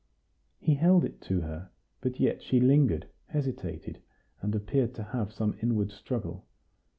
He 0.59 0.73
held 0.73 1.05
it 1.05 1.21
to 1.29 1.41
her, 1.41 1.69
but 2.01 2.19
yet 2.19 2.41
she 2.41 2.59
lingered, 2.59 3.05
hesitated, 3.27 4.01
and 4.41 4.55
appeared 4.55 4.95
to 4.95 5.03
have 5.03 5.31
some 5.31 5.55
inward 5.61 5.91
struggle. 5.91 6.43